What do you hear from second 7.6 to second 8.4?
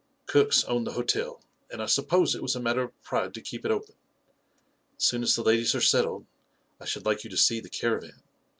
caravan.